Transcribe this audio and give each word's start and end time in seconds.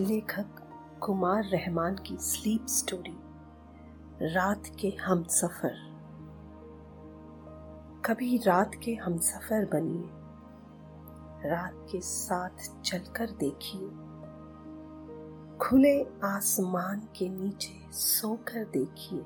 लेखक 0.00 0.46
कुमार 1.00 1.44
रहमान 1.44 1.96
की 1.96 2.16
sleep 2.16 2.66
story, 2.66 3.18
रात 4.34 4.62
के 4.80 4.88
हम 4.88 5.24
सफ़र। 5.24 5.74
कभी 8.04 8.38
रात 8.38 8.70
के 8.84 8.94
हम 8.94 9.18
सफ़र 9.18 9.64
बनिए, 9.64 10.10
रात 11.50 11.86
के 11.92 12.00
साथ 12.00 12.82
चलकर 12.82 13.30
देखिए। 13.30 13.88
खुले 15.58 16.06
आसमान 16.24 17.00
के 17.00 17.28
नीचे 17.28 17.92
सोकर 17.92 18.64
देखिए। 18.64 19.20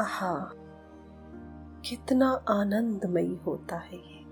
आहा, 0.00 0.50
कितना 1.84 2.30
आनंदमयी 2.48 3.40
होता 3.46 3.76
है 3.76 3.96
ये। 3.96 4.26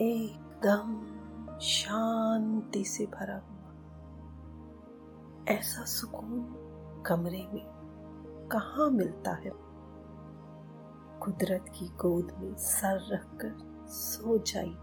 एकदम 0.00 1.13
शांति 1.60 2.84
से 2.84 3.06
भरा 3.06 3.34
हुआ। 3.34 3.64
ऐसा 5.54 5.84
सुकून 5.84 6.60
कमरे 7.06 7.48
में 7.52 7.64
कहा 8.52 8.90
मिलता 8.90 9.30
है? 9.30 9.50
कुदरत 11.20 11.64
की 11.68 11.88
गोद 11.88 12.32
में 12.38 12.54
सर 12.54 13.12
रखकर 13.12 13.84
सो 13.86 14.38
जाइए। 14.38 14.76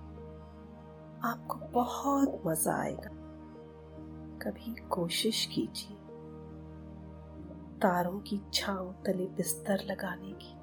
आपको 1.23 1.55
बहुत 1.55 2.41
मज़ा 2.47 2.75
आएगा। 2.75 3.09
कभी 4.41 4.75
कोशिश 4.75 5.45
कीजिए। 5.45 5.97
तारों 7.79 8.19
की 8.19 8.41
छांव 8.53 8.95
तले 9.05 9.25
बिस्तर 9.25 9.79
लगाने 9.85 10.31
की। 10.31 10.61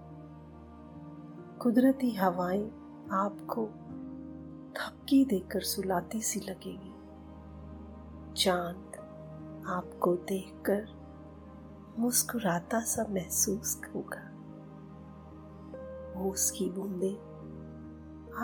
कुदरती 1.59 2.15
हवाएँ 2.15 2.67
आपको 3.13 3.69
थपकी 4.77 5.25
देकर 5.25 5.61
सुलाती 5.61 6.21
सी 6.21 6.41
लगेगी। 6.41 6.95
चाँद 8.35 8.85
आपको 9.69 10.15
देखकर 10.15 10.99
मुस्कुराता 11.99 12.81
सा 12.81 13.07
महसूस 13.11 13.81
होगा। 13.95 14.29
उसकी 16.31 16.71
बूंदे 16.71 17.13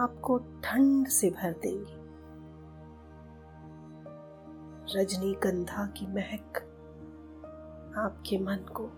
आपको 0.00 0.39
ठंड 0.39 1.08
से 1.08 1.30
भर 1.30 1.52
देंगी। 1.52 2.05
रजनीगंधा 4.97 5.86
की 5.86 6.06
महक 6.06 6.70
आपके 7.97 8.39
मन 8.39 8.56
को 8.56 8.91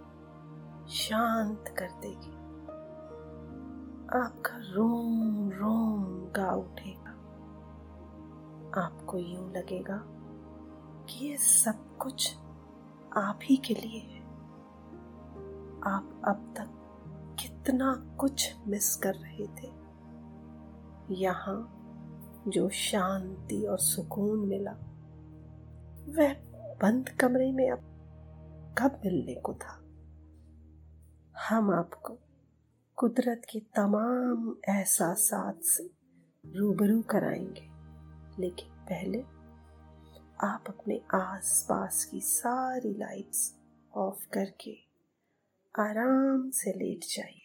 शांत 0.89 1.65
कर 1.79 1.89
देगी। 1.89 2.37
आपका 4.19 4.57
रोम 4.57 5.51
रोम 5.51 6.05
गा 6.05 6.51
उठेगा। 6.51 6.96
आपको 8.79 9.19
यूँ 9.19 9.53
लगेगा 9.53 10.03
कि 11.05 11.27
ये 11.27 11.37
सब 11.37 11.97
कुछ 11.97 12.37
आप 13.17 13.39
ही 13.43 13.57
के 13.57 13.75
लिए 13.75 14.01
है। 14.01 14.23
आप 15.83 16.23
अब 16.25 16.55
तक 16.57 16.73
कितना 17.41 18.17
कुछ 18.21 18.55
मिस 18.67 18.97
कर 18.97 19.15
रहे 19.15 19.47
थे। 19.47 19.73
यहाँ 21.15 21.73
जो 22.49 22.69
शांति 22.69 23.67
और 23.67 23.79
सुकून 23.79 24.49
मिला, 24.49 24.73
वह 26.09 26.35
बंद 26.83 27.09
कमरे 27.09 27.53
में 27.53 27.71
अब 27.71 27.79
कब 28.79 29.01
मिलने 29.05 29.35
को 29.35 29.55
था? 29.55 29.83
हम 31.49 31.71
आपको 31.71 32.19
कुदरत 32.97 33.43
के 33.51 33.61
तमाम 33.61 34.57
एहसास 34.69 35.31
से 35.63 35.91
रूबरू 36.59 37.03
कराएँगे। 37.03 37.76
लेकिन 38.39 38.69
पहले 38.69 39.21
आप 40.47 40.65
अपने 40.69 41.01
आसपास 41.15 42.05
की 42.05 42.21
सारी 42.21 42.95
लाइट्स 42.95 43.55
ऑफ़ 43.95 44.29
करके 44.29 44.79
आराम 45.79 46.51
से 46.51 46.71
लेट 46.71 47.05
जाइए। 47.05 47.43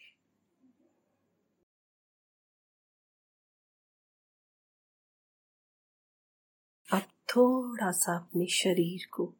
अब 6.92 7.02
थोड़ा 7.28 7.90
सा 7.90 8.16
अपने 8.16 8.46
शरीर 8.46 9.08
को 9.12 9.34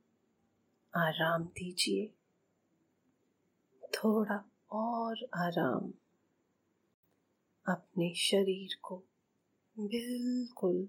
आराम 0.96 1.44
दीजिए। 1.44 2.14
थोड़ा 3.94 4.44
और 4.70 5.28
आराम 5.34 5.92
अपने 7.66 8.14
शरीर 8.14 8.80
को 8.82 8.96
बिल्कुल 9.78 10.88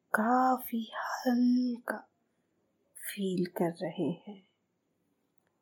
काफ़ी 0.13 0.91
हल्का 0.93 1.97
फील 2.95 3.45
कर 3.45 3.73
रहे 3.81 4.09
हैं। 4.09 4.47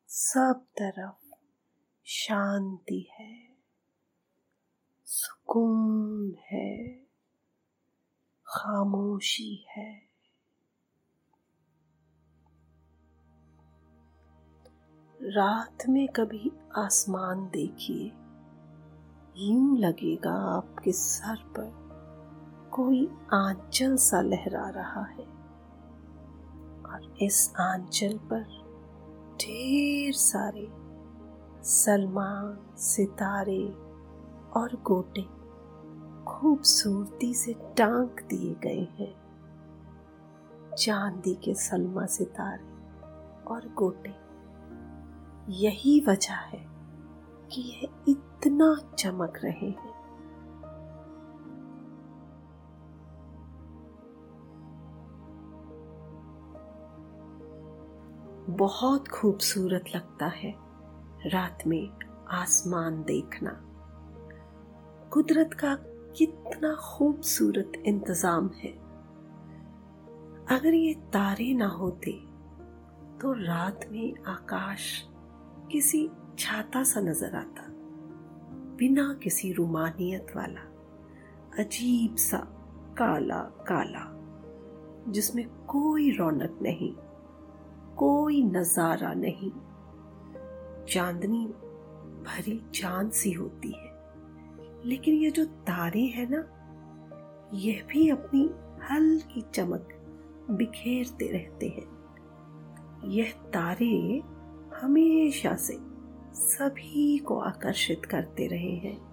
सब 0.08 0.66
तरफ़ 0.78 1.34
शांति 2.04 3.08
है, 3.18 3.56
सुकून 5.04 6.36
है, 6.50 6.94
खामोशी 8.46 9.66
है। 9.76 10.10
रात 15.22 15.78
में 15.88 16.08
कभी 16.08 16.52
आसमान 16.76 17.48
देखिए, 17.48 18.06
यूँ 19.36 19.78
लगेगा 19.78 20.32
आपके 20.32 20.92
सर 20.92 21.36
पर। 21.36 21.79
कोई 22.72 23.06
आंचल 23.32 23.96
सा 23.96 24.20
लहरा 24.20 24.68
रहा 24.68 25.02
है। 25.02 25.24
और 26.86 27.16
इस 27.22 27.54
आंचल 27.60 28.18
पर 28.18 28.42
ढेर 29.36 30.12
सारे 30.12 30.68
सलमान, 31.64 32.76
सितारे 32.76 33.68
और 34.56 34.82
गोटे 34.86 35.40
खूबसूरती 36.24 37.34
से 37.34 37.52
टांग 37.52 38.08
दिए 38.08 38.54
गए 38.54 38.88
हैं। 38.98 39.20
चांदी 40.76 41.34
के 41.34 41.54
सलमा, 41.54 42.06
सितारे 42.06 42.70
और 43.44 43.74
गोटे। 43.74 44.30
यही 45.52 46.04
वजह 46.08 46.34
है 46.34 46.66
कि 47.52 47.60
यह 47.60 47.88
इतना 48.08 48.94
चमक 48.98 49.40
रहे 49.44 49.70
हैं। 49.70 49.89
बहुत 58.50 59.08
खूबसूरत 59.08 59.84
लगता 59.94 60.26
है 60.26 60.54
रात 61.26 61.66
में 61.66 61.90
आसमान 62.30 63.02
देखना। 63.02 63.50
कुदरत 65.12 65.54
का 65.54 65.74
कितना 66.16 66.74
खूबसूरत 66.74 67.72
इंतज़ाम 67.86 68.50
है। 68.56 68.72
अगर 70.50 70.74
ये 70.74 70.94
तारे 71.12 71.52
ना 71.54 71.66
होते 71.66 72.12
तो 73.20 73.32
रात 73.32 73.86
में 73.92 74.14
आकाश 74.26 75.04
किसी 75.72 76.08
छाता 76.38 76.82
सा 76.82 77.00
नज़र 77.00 77.36
आता, 77.36 77.66
बिना 78.76 79.12
किसी 79.14 79.52
रुमानियत 79.52 80.32
वाला, 80.36 80.60
अजीब 81.58 82.16
सा, 82.16 82.38
काला 82.98 83.40
काला, 83.68 84.06
जिसमें 85.12 85.46
कोई 85.66 86.10
रौनक 86.10 86.58
नहीं। 86.62 86.92
कोई 88.00 88.42
नज़ारा 88.42 89.14
नहीं। 89.14 89.50
चांदनी 90.88 91.46
भरी 92.22 92.70
चाँद 92.74 93.10
सी 93.10 93.32
होती 93.32 93.68
है। 93.68 93.90
लेकिन 94.84 95.14
ये 95.14 95.30
जो 95.30 95.44
तारे 95.44 96.00
हैं 96.00 96.28
ना, 96.30 96.38
यह 97.54 97.82
भी 97.90 98.08
अपनी 98.08 98.50
हल्की 98.90 99.40
चमक 99.54 99.88
बिखेरते 100.50 101.26
रहते 101.28 101.68
हैं। 101.68 102.00
यह 103.10 103.32
तारे 103.32 104.22
हमेशा 104.80 105.54
से 105.54 105.78
सभी 106.34 107.18
को 107.18 107.38
आकर्षित 107.38 108.04
करते 108.04 108.46
रहे 108.46 108.76
हैं। 108.76 109.10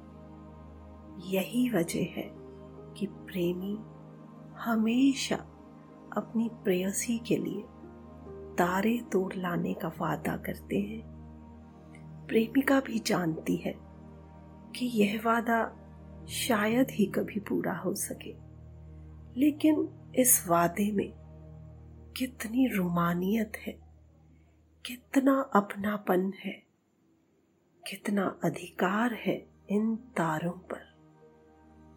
यही 1.26 1.70
वजह 1.70 2.00
है 2.00 2.36
कि 2.98 3.06
प्रेमी 3.06 3.80
हमेशा 4.58 5.36
अपनी 6.18 6.50
प्रेयसी 6.64 7.18
के 7.18 7.38
लिए 7.38 7.64
तारे 8.58 9.02
तोड़ 9.12 9.34
लाने 9.34 9.74
का 9.74 9.88
वादा 9.88 10.38
करते 10.38 10.80
हैं। 10.80 11.18
प्रेमिका 12.28 12.80
भी 12.80 13.00
जानती 13.00 13.56
है 13.56 13.74
कि 14.76 14.86
यह 14.86 15.22
वादा 15.26 15.78
शायद 16.30 16.92
ही 16.92 17.06
कभी 17.06 17.40
पूरा 17.40 17.74
हो 17.74 17.94
सके। 17.94 18.36
लेकिन 19.40 19.90
इस 20.16 20.48
वादे 20.48 20.92
में 20.92 21.14
कितनी 22.18 22.68
रोमानियत 22.68 23.52
है, 23.68 23.80
कितना 24.86 25.52
अपनापन 25.56 26.34
है, 26.46 26.64
कितना 27.90 28.40
अधिकार 28.44 29.14
है 29.14 29.48
इन 29.70 29.96
तारों 29.96 30.52
पर, 30.52 30.98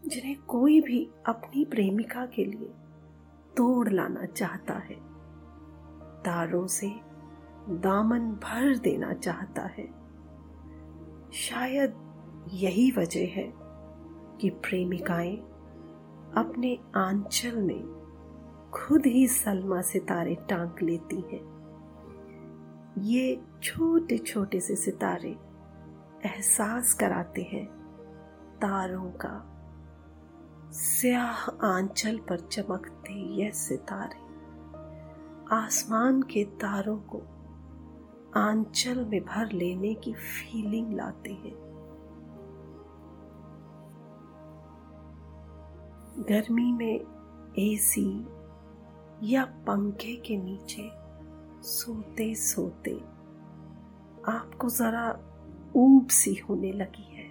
जिन्हें 0.08 0.42
कोई 0.42 0.80
भी 0.80 1.10
अपनी 1.26 1.64
प्रेमिका 1.64 2.26
के 2.26 2.44
लिए 2.44 2.68
तोड़ 3.56 3.88
लाना 3.88 4.26
चाहता 4.26 4.74
है। 4.74 5.09
तारों 6.24 6.66
से 6.66 7.00
दामन 7.68 8.20
भर 8.20 8.78
देना 8.78 9.12
चाहता 9.12 9.62
है। 9.62 9.88
शायद 11.32 12.10
यही 12.52 12.90
वजह 12.90 13.26
है 13.26 13.52
कि 14.40 14.50
प्रेमिकाएँ 14.50 15.36
अपने 16.36 16.78
आंचल 16.96 17.62
में 17.62 18.00
खुद 18.74 19.06
ही 19.06 19.26
सलमा 19.26 19.82
सितारे 19.82 20.34
टांग 20.34 20.70
लेती 20.82 21.16
हैं। 21.16 21.60
ये 22.98 23.42
छोटे 23.62 24.18
छोटे 24.18 24.60
से 24.60 24.76
सितारे 24.76 25.38
एहसास 26.24 26.94
कराते 26.94 27.42
हैं 27.42 27.66
तारों 28.56 29.10
का। 29.10 29.46
स्याह 30.72 31.50
आंचल 31.50 32.18
पर 32.18 32.40
चमकते 32.40 33.12
ये 33.12 33.50
सितारे। 33.50 34.29
आसमान 35.52 36.22
के 36.22 36.44
तारों 36.44 36.96
को 36.96 37.18
आंचल 38.40 39.04
में 39.04 39.24
भर 39.24 39.52
लेने 39.52 39.94
की 39.94 40.12
फीलिंग 40.12 40.92
लाते 40.92 41.30
हैं। 41.30 41.54
गर्मी 46.28 46.72
में 46.72 47.00
एसी 47.58 48.26
या 49.22 49.44
पंखे 49.44 50.16
के 50.16 50.36
नीचे 50.36 50.90
सोते 51.62 52.34
सोते 52.34 52.96
आपको 54.32 54.68
जरा 54.68 55.18
ऊब 55.76 56.08
सी 56.08 56.34
होने 56.34 56.72
लगी 56.72 57.16
है। 57.16 57.30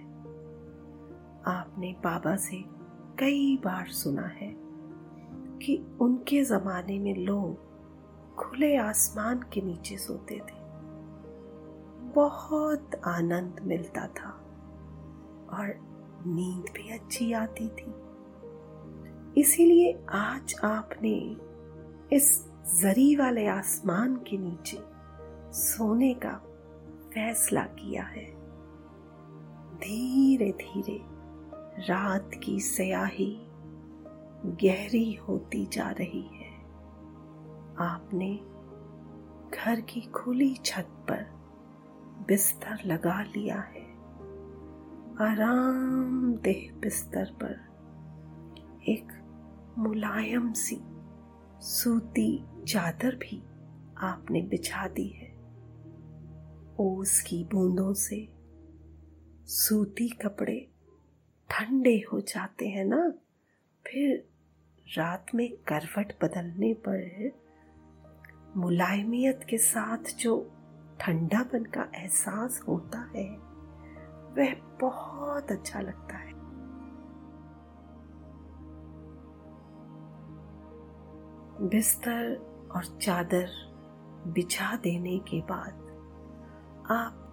आपने 1.46 1.92
बाबा 1.92 2.36
से 2.36 2.64
कई 3.18 3.56
बार 3.56 3.86
सुना 3.86 4.26
है 4.26 4.56
कि 5.58 5.96
उनके 6.00 6.44
जमाने 6.44 6.98
में 6.98 7.16
लोग 7.16 7.69
खुले 8.40 8.76
आसमान 8.76 9.38
के 9.52 9.60
नीचे 9.60 9.96
सोते 9.96 10.34
थे। 10.34 10.60
बहुत 12.14 12.90
आनंद 13.04 13.60
मिलता 13.62 14.06
था 14.06 14.30
और 15.52 15.74
नींद 16.26 16.64
भी 16.74 16.90
अच्छी 16.90 17.32
आती 17.32 17.68
थी। 17.68 17.94
इसीलिए 19.40 20.04
आज 20.12 20.54
आपने 20.64 21.36
इस 22.16 22.48
जरी 22.80 23.16
वाले 23.16 23.46
आसमान 23.46 24.16
के 24.16 24.38
नीचे 24.38 24.78
सोने 25.52 26.14
का 26.14 26.42
फैसला 27.14 27.62
किया 27.62 28.02
है। 28.02 28.26
धीरे 29.76 30.52
धीरे 30.52 31.00
रात 31.88 32.30
की 32.44 32.60
स्याही 32.60 33.40
गहरी 34.46 35.14
होती 35.14 35.66
जा 35.66 35.90
रही 35.90 36.30
है। 36.32 36.39
आपने 37.80 38.36
घर 39.58 39.80
की 39.80 40.00
खुली 40.00 40.54
छत 40.54 40.88
पर 40.90 41.22
बिस्तर 42.28 42.78
लगा 42.86 43.22
लिया 43.22 43.60
है। 43.60 43.90
आराम 45.20 46.34
देह 46.34 46.74
बिस्तर 46.80 47.24
पर 47.42 47.70
एक 48.88 49.08
मुलायम 49.78 50.52
सी 50.52 50.80
सूती 51.60 52.44
चादर 52.68 53.16
भी 53.16 53.42
आपने 53.98 54.42
बिछा 54.42 54.88
दी 54.88 55.08
है। 55.08 55.30
ओस 56.80 57.20
की 57.20 57.44
बूंदों 57.44 57.94
से 57.94 58.28
सूती 59.46 60.08
कपड़े 60.08 60.68
ठंडे 61.50 62.04
हो 62.12 62.20
जाते 62.20 62.68
हैं 62.68 62.84
ना। 62.84 63.10
फिर 63.86 64.28
रात 64.98 65.26
में 65.34 65.56
करवट 65.56 66.12
बदलने 66.22 66.74
पर 66.74 67.39
मुलायमियत 68.56 69.46
के 69.50 69.58
साथ 69.58 70.16
जो 70.18 70.50
ठंडापन 71.00 71.64
का 71.64 71.88
एहसास 71.94 72.64
होता 72.68 72.98
है, 73.16 73.36
वह 74.32 74.54
बहुत 74.80 75.52
अच्छा 75.52 75.80
लगता 75.80 76.16
है। 76.16 76.30
बिस्तर 81.68 82.36
और 82.76 82.84
चादर 82.84 83.50
बिछा 84.26 84.76
देने 84.76 85.18
के 85.18 85.40
बाद 85.40 85.72
आप 86.90 87.26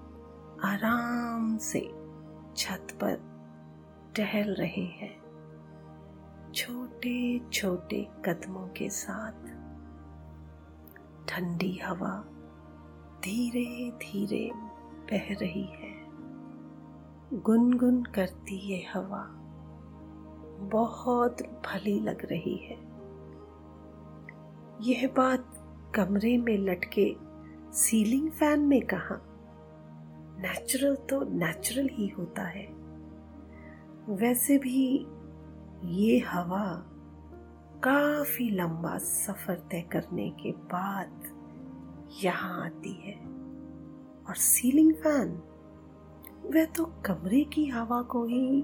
आराम 0.64 1.58
से 1.58 1.80
छत 2.56 2.88
पर 3.04 3.16
टहल 4.16 4.54
रहे 4.54 4.86
हैं। 4.86 5.28
छोटे 6.52 7.40
छोटे 7.54 8.08
कदमों 8.26 8.68
के 8.68 8.90
साथ 8.90 9.57
ठंडी 11.28 11.78
हवा 11.78 12.26
धीरे 13.24 13.92
धीरे 13.92 14.52
बह 15.12 15.34
रही 15.42 15.66
है। 15.66 16.08
गुनगुन 17.42 18.04
करती 18.04 18.56
ये 18.56 18.86
हवा। 18.94 19.28
बहुत 20.62 21.42
भली 21.42 22.00
लग 22.00 22.26
रही 22.26 22.56
है। 22.56 22.88
यह 24.82 25.14
बात 25.18 25.54
कमरे 25.96 26.38
में 26.38 26.58
लटके 26.58 27.16
सीलिंग 27.74 28.32
फ़ैन 28.32 28.60
में 28.60 28.82
कहा। 28.82 29.22
नेचुरल 30.40 30.96
तो 30.96 31.24
नेचुरल 31.24 31.90
ही 31.92 32.08
होता 32.08 32.44
है। 32.44 32.66
वैसे 34.10 34.58
भी 34.58 35.08
ये 35.84 36.20
हवा 36.20 36.94
काफ़ी 37.84 38.50
लंबा 38.50 38.98
सफ़र 38.98 39.56
तय 39.56 39.82
करने 39.82 40.30
के 40.30 40.52
बाद 40.52 41.24
यहाँ 42.24 42.66
आती 42.66 42.94
है। 42.94 43.14
और 44.28 44.36
सीलिंग 44.36 44.94
फ़ैन 44.94 45.44
वह 46.46 46.66
तो 46.66 46.86
कमरे 46.86 47.44
की 47.44 47.66
हवा 47.66 48.02
को 48.02 48.26
ही 48.26 48.64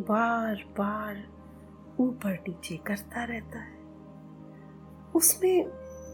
बार 0.00 0.64
बार 0.78 1.24
ऊपर 2.00 2.32
नीचे 2.32 2.76
करता 2.76 3.24
रहता 3.24 3.58
है। 3.58 3.78
उसमें 5.14 5.66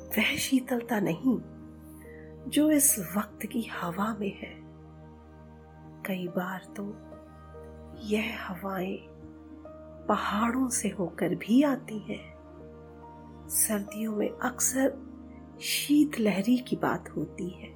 वह 0.08 0.36
शीतलता 0.36 1.00
नहीं, 1.00 1.38
जो 2.50 2.70
इस 2.70 3.12
वक्त 3.16 3.46
की 3.46 3.62
हवा 3.62 4.16
में 4.20 4.40
है। 4.40 4.60
कई 6.02 6.28
बार 6.28 6.74
तो 6.76 6.94
यह 8.00 8.38
हवाएँ 8.46 9.09
पहाड़ों 10.08 10.68
से 10.68 10.88
होकर 10.88 11.34
भी 11.34 11.62
आती 11.62 11.98
है। 11.98 12.18
सर्दियों 13.50 14.16
में 14.16 14.28
अक्सर 14.28 14.92
शीत 15.60 16.18
लहरी 16.20 16.56
की 16.58 16.76
बात 16.76 17.08
होती 17.08 17.48
है। 17.50 17.68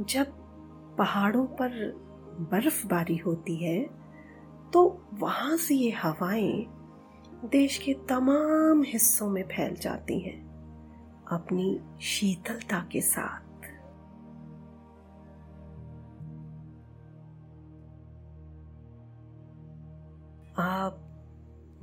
जब 0.00 0.26
पहाड़ों 0.98 1.44
पर 1.60 1.70
बर्फबारी 2.50 3.16
होती 3.16 3.56
है 3.56 3.82
तो 4.72 4.82
वहाँ 5.12 5.56
से 5.56 5.74
ये 5.74 5.90
हवाएँ 5.92 6.66
देश 7.44 7.76
के 7.78 7.94
तमाम 8.08 8.82
हिस्सों 8.82 9.28
में 9.30 9.42
फैल 9.48 9.74
जाती 9.74 10.18
हैं, 10.20 10.38
अपनी 11.32 11.80
शीतलता 12.00 12.80
के 12.92 13.00
साथ। 13.00 13.48
आप 20.58 21.06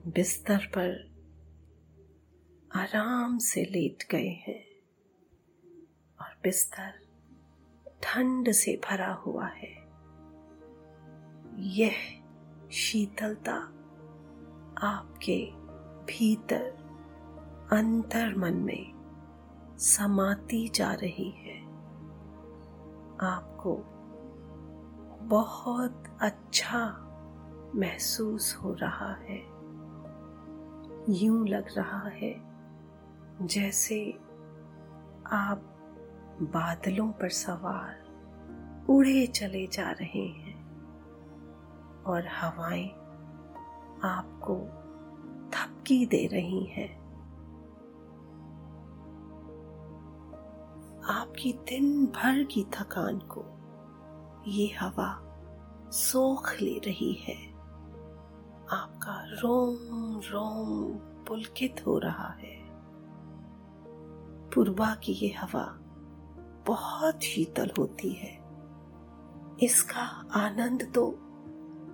बिस्तर 0.07 0.57
पर 0.57 1.15
आराम 2.75 3.37
से 3.37 3.61
लेट 3.61 4.07
गए 4.11 4.27
हैं 4.27 4.65
और 6.21 6.39
बिस्तर 6.43 6.93
ठंड 8.03 8.51
से 8.51 8.81
भरा 8.89 9.13
हुआ 9.13 9.47
है। 9.47 9.87
यह 11.59 12.23
शीतलता 12.71 13.55
आपके 14.87 15.51
भीतर 16.05 16.63
अंतर 17.71 18.35
मन 18.35 18.53
में 18.53 18.93
समाती 19.77 20.69
जा 20.69 20.93
रही 20.93 21.31
है। 21.31 21.61
आपको 23.21 23.75
बहुत 25.25 26.17
अच्छा 26.21 27.03
महसूस 27.75 28.55
हो 28.55 28.73
रहा 28.73 29.13
है। 29.13 29.56
यूँ 31.09 31.47
लग 31.47 31.65
रहा 31.77 32.09
है 32.09 32.33
जैसे 33.41 34.11
आप 35.31 35.61
बादलों 36.41 37.11
पर 37.11 37.29
सवार 37.29 38.85
उड़े 38.89 39.27
चले 39.27 39.67
जा 39.67 39.91
रहे 39.91 40.27
हैं 40.27 40.55
और 42.03 42.27
हवाएँ 42.27 42.89
आपको 44.03 44.55
थपकी 45.49 46.05
दे 46.05 46.27
रही 46.27 46.63
हैं। 46.65 46.97
आपकी 51.03 51.53
दिन 51.53 52.05
भर 52.05 52.43
की 52.43 52.63
थकान 52.63 53.19
को 53.19 53.45
ये 54.47 54.67
हवा 54.67 55.19
सोख 55.91 56.53
ले 56.61 56.77
रही 56.77 57.13
है। 57.13 57.46
आपका 58.71 59.23
रोम 59.25 60.19
रोम 60.19 60.91
पुलकित 61.25 61.83
हो 61.85 61.97
रहा 61.97 62.29
है। 62.29 62.57
पूर्वा 64.49 64.95
की 64.95 65.11
ये 65.11 65.33
हवा 65.33 65.79
बहुत 66.67 67.23
शीतल 67.23 67.71
होती 67.79 68.09
है। 68.09 68.39
इसका 69.63 70.25
आनंद 70.31 70.91
तो 70.95 71.11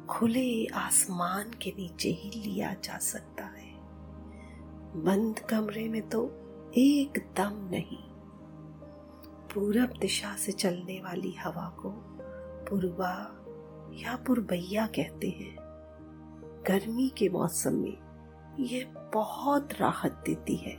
खुले 0.10 0.66
आसमान 0.66 1.52
के 1.62 1.74
नीचे 1.78 2.10
ही 2.10 2.30
लिया 2.30 2.74
जा 2.74 2.98
सकता 2.98 3.44
है। 3.44 3.74
बंद 5.04 5.40
कमरे 5.40 5.90
में 5.90 6.10
तो 6.10 6.26
एकदम 6.78 7.70
नहीं। 7.72 8.04
पूरब 9.54 9.94
दिशा 10.02 10.36
से 10.36 10.52
चलने 10.52 11.02
वाली 11.02 11.32
हवा 11.32 11.78
को 11.80 11.90
पूर्वा 12.70 13.40
या 13.94 14.16
पुरबैया 14.16 14.88
कहते 14.88 15.30
हैं। 15.30 15.63
गर्मी 16.68 17.10
के 17.10 17.30
मौसम 17.30 17.74
में 17.74 17.98
ये 18.60 18.84
बहुत 19.14 19.70
राहत 19.74 20.24
देती 20.26 20.56
है। 20.56 20.76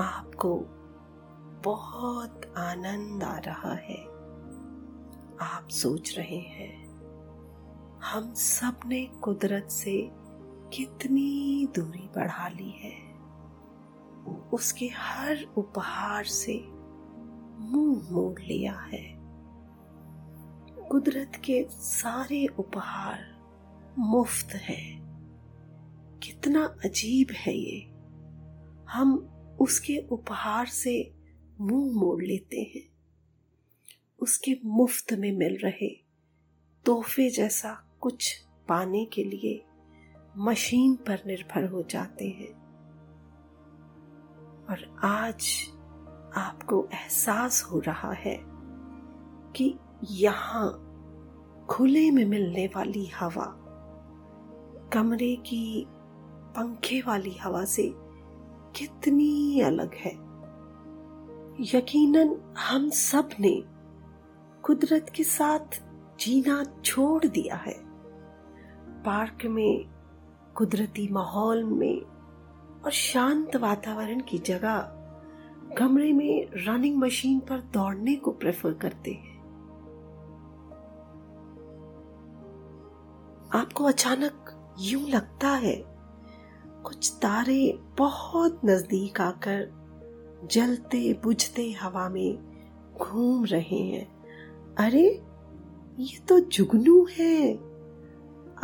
आपको 0.00 0.60
बहुत 1.64 2.54
आनंद 2.56 3.22
आ 3.22 3.38
रहा 3.38 3.74
है। 3.74 4.04
आप 5.40 5.68
सोच 5.70 6.18
रहे 6.18 6.38
हैं, 6.38 6.90
हम 8.04 8.34
सबने 8.34 9.06
कुदरत 9.06 9.68
से 9.70 10.10
कितनी 10.72 11.68
दूरी 11.74 12.10
बढ़ा 12.16 12.48
ली 12.48 12.70
है। 12.70 13.10
उसके 14.52 14.86
हर 14.86 15.46
उपहार 15.56 16.24
से 16.24 16.64
मुँह 17.60 18.12
मोड़ 18.12 18.40
लिया 18.40 18.78
है। 18.78 19.20
कुदरत 20.88 21.32
के 21.36 21.66
सारे 21.70 22.46
उपहार 22.46 23.39
मुफ़्त 24.00 24.54
है। 24.54 24.98
कितना 26.22 26.76
अजीब 26.84 27.30
है 27.30 27.54
ये। 27.56 27.80
हम 28.90 29.14
उसके 29.60 29.98
उपहार 30.10 30.66
से 30.66 31.14
मुँह 31.60 31.92
मोड़ 31.92 32.22
लेते 32.22 32.72
हैं। 32.74 32.88
उसके 34.20 34.56
मुफ़्त 34.64 35.12
में 35.12 35.32
मिल 35.32 35.58
रहे 35.64 36.04
तोहफे 36.84 37.30
जैसा 37.30 37.98
कुछ 38.00 38.44
पाने 38.68 39.04
के 39.04 39.24
लिए 39.24 39.64
मशीन 40.38 40.94
पर 40.96 41.22
निर्भर 41.26 41.64
हो 41.64 41.82
जाते 41.82 42.28
हैं। 42.28 42.52
और 44.70 44.98
आज 45.04 45.46
आपको 46.36 46.88
एहसास 46.92 47.62
हो 47.62 47.78
रहा 47.78 48.12
है 48.12 48.38
कि 49.52 49.78
यहाँ 50.10 50.86
खुले 51.70 52.10
में 52.10 52.24
मिलने 52.24 52.66
वाली 52.66 53.06
हवा 53.06 53.59
कमरे 54.92 55.36
की 55.36 55.86
पंखे 56.56 57.00
वाली 57.00 57.36
हवा 57.36 57.64
से 57.64 57.92
कितनी 58.76 59.60
अलग 59.60 59.94
है। 59.94 60.10
यकीनन 61.60 62.54
हम 62.58 62.90
सबने 62.90 63.62
कुदरत 64.62 65.06
के 65.14 65.24
साथ 65.24 65.82
जीना 66.20 66.64
छोड़ 66.84 67.26
दिया 67.26 67.56
है। 67.56 67.78
पार्क 69.02 69.46
में, 69.46 69.84
कुदरती 70.54 71.08
माहौल 71.12 71.64
में 71.64 72.02
और 72.84 72.90
शांत 72.90 73.56
वातावरण 73.56 74.20
की 74.20 74.38
जगह 74.38 74.78
कमरे 75.78 76.12
में 76.12 76.48
रनिंग 76.66 76.96
मशीन 76.96 77.40
पर 77.40 77.60
दौड़ने 77.60 78.16
को 78.16 78.30
प्रेफर 78.30 78.72
करते 78.72 79.10
हैं। 79.10 79.40
आपको 83.54 83.84
अचानक 83.84 84.39
यूँ 84.80 85.08
लगता 85.08 85.48
है, 85.48 85.84
कुछ 86.84 87.12
तारे 87.22 87.78
बहुत 87.98 88.60
नज़दीक 88.64 89.20
आकर 89.20 89.80
जलते 90.52 91.20
बुझते 91.24 91.72
हवा 91.72 92.08
में 92.08 92.38
घूम 93.00 93.44
रहे 93.44 93.78
हैं। 93.78 94.24
अरे, 94.78 95.22
ये 95.98 96.18
तो 96.18 96.40
जुगनू 96.40 97.06
है। 97.18 97.54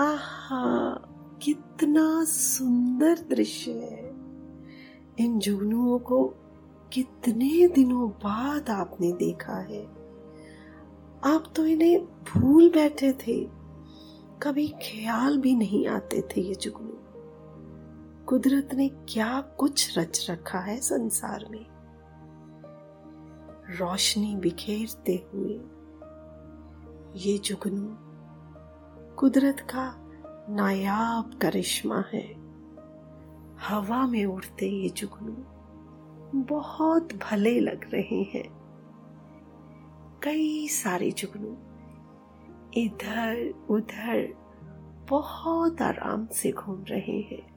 आहा, 0.00 0.94
कितना 1.42 2.24
सुंदर 2.24 3.18
दृश्य 3.30 3.72
है। 3.72 4.06
इन 5.18 5.38
जुगनुओं 5.38 5.98
को 5.98 6.34
कितने 6.92 7.68
दिनों 7.68 8.08
बाद 8.08 8.70
आपने 8.70 9.12
देखा 9.12 9.60
है। 9.60 9.84
आप 11.24 11.44
तो 11.56 11.66
इन्हें 11.66 12.04
भूल 12.04 12.70
बैठे 12.70 13.12
थे। 13.12 13.55
कभी 14.42 14.68
ख्याल 14.68 15.38
भी 15.38 15.56
नहीं 15.56 15.86
आते 15.86 16.22
थे 16.22 16.40
ये 16.40 16.54
जुगनू। 16.54 16.98
कुदरत 18.24 18.68
ने 18.74 18.88
क्या 18.88 19.40
कुछ 19.40 19.98
रच 19.98 20.26
रखा 20.30 20.58
है 20.58 20.80
संसार 20.80 21.46
में? 21.50 21.66
रोशनी 23.78 24.36
बिखेरते 24.36 25.28
हुए 25.32 25.60
ये 27.16 27.38
जुगनू 27.38 27.96
कुदरत 29.14 29.60
का 29.60 29.94
नायाब 30.48 31.38
करिश्मा 31.42 32.04
है। 32.12 32.32
हवा 33.68 34.06
में 34.06 34.26
उड़ते 34.26 34.66
ये 34.66 34.88
जुगनू 34.88 35.36
बहुत 36.42 37.08
भले 37.14 37.60
लग 37.60 37.90
रहे 37.94 38.22
हैं। 38.22 38.56
कई 40.22 40.68
सारे 40.68 41.10
जुगनू 41.10 41.65
इधर 42.76 43.66
उधर 43.70 44.34
बहुत 45.10 45.82
आराम 45.82 46.26
से 46.26 46.52
घूम 46.52 46.84
रहे 46.84 47.20
हैं। 47.20 47.56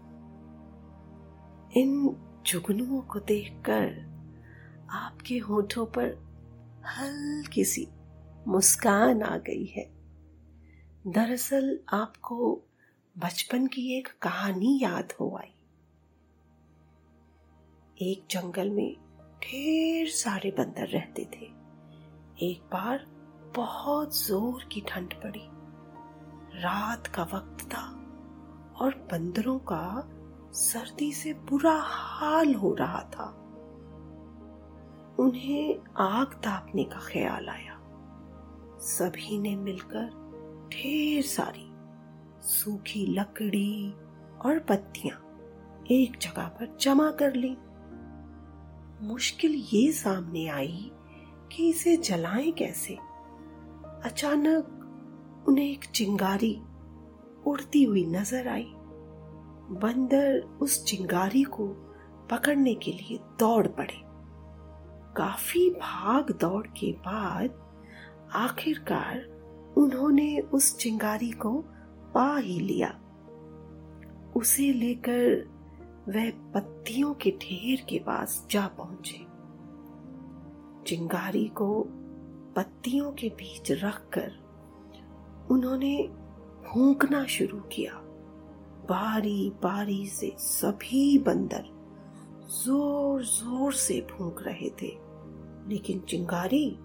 इन 1.78 2.16
जुगनुओं 2.46 3.02
को 3.02 3.20
देखकर 3.20 4.10
आपके 4.90 5.38
होठों 5.38 5.86
पर 5.86 6.08
हल्की 6.86 7.64
सी 7.64 7.88
मुस्कान 8.48 9.22
आ 9.22 9.38
गई 9.38 9.66
है। 9.66 9.92
दरअसल 11.08 11.80
आपको 11.94 12.62
बचपन 13.18 13.68
की 13.68 13.98
एक 13.98 14.08
कहानी 14.22 14.80
याद 14.84 15.14
हो 15.20 15.38
आई। 15.38 15.54
एक 18.02 18.24
जंगल 18.32 18.70
में 18.70 18.96
ढेर 19.44 20.08
सारे 20.08 20.52
बंदर 20.52 20.88
रहते 20.88 21.24
थे। 21.24 21.46
एक 22.46 22.62
बार 22.74 23.19
बहुत 23.56 24.18
ज़ोर 24.18 24.64
की 24.72 24.82
ठंड 24.82 25.14
पड़ी। 25.14 25.50
रात 26.62 27.08
का 27.08 27.24
वक्त 27.24 27.66
था 27.66 27.82
और 28.82 28.94
बंदरों 29.12 29.60
का 29.60 30.10
सर्दी 30.54 31.12
से 31.12 31.34
बुरा 31.34 31.80
हाल 31.84 32.54
हो 32.56 32.74
रहा 32.74 33.02
था। 33.02 33.26
उन्हें 35.20 35.80
आग 35.98 36.34
तापने 36.34 36.84
का 36.84 37.00
ख्याल 37.00 37.50
आया। 37.50 37.80
सभी 38.80 39.40
ने 39.40 39.56
मिलकर 39.56 40.06
ढेर 40.74 41.24
सारी 41.24 41.68
सूखी 42.48 43.06
लकड़ी 43.06 43.94
और 44.46 44.60
पत्तियाँ 44.60 45.18
एक 45.92 46.18
जगह 46.18 46.48
पर 46.48 46.78
जमा 46.82 47.12
कर 47.12 47.34
ली। 47.34 47.58
मुश्किल 49.08 49.52
ये 49.52 49.92
सामने 49.92 50.48
आई 50.48 50.92
कि 51.52 51.70
इसे 51.70 51.98
जलाएँ 51.98 52.52
कैसे? 52.52 52.98
अचानक 54.06 55.46
उन्हें 55.48 55.72
एक 55.72 55.86
चिंगारी 55.86 56.62
उड़ती 57.48 57.84
हुई 57.84 58.06
नज़र 58.06 58.48
आई। 58.48 58.68
बंदर 59.72 60.40
उस 60.62 60.86
चिंगारी 60.86 61.44
को 61.44 61.68
पकड़ने 62.32 62.76
के 62.76 62.92
लिए 62.92 63.20
दौड़ 63.40 63.68
पड़े। 63.68 64.02
काफ़ी 65.18 65.70
भाग 65.70 66.32
दौड़ 66.32 66.68
के 66.68 66.92
बाद 66.92 67.60
आखिरकार 68.34 69.20
उन्होंने 69.78 70.40
उस 70.40 70.78
चिंगारी 70.78 71.32
को 71.32 71.52
पा 72.14 72.38
ही 72.38 72.60
लिया। 72.60 73.00
उसे 74.36 74.74
लेकर 74.74 75.48
वह 76.10 76.30
पत्तियों 76.30 77.14
के 77.14 77.32
ढेर 77.32 77.86
के 77.90 78.00
पास 78.00 78.48
जा 78.52 78.68
पहुँचे। 78.68 79.26
चिंगारी 80.88 81.48
को 81.48 81.88
पत्तियों 82.60 83.12
के 83.12 83.30
बीच 83.30 83.72
रखकर 83.72 84.32
उन्होंने 85.52 86.10
फूंकना 86.66 87.26
शुरू 87.26 87.60
किया। 87.60 87.94
बारी 88.90 89.50
बारी 89.50 90.08
से 90.08 90.36
सभी 90.38 91.18
बंदर 91.18 91.64
ज़ोर 92.50 93.24
ज़ोर 93.24 93.74
से 93.74 94.08
फूंक 94.12 94.42
रहे 94.42 94.70
थे। 94.70 94.92
लेकिन 95.68 96.00
चिंगारी 96.00 96.78